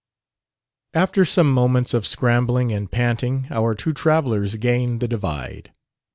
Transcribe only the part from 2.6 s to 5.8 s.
and panting our two travelers gained the divide.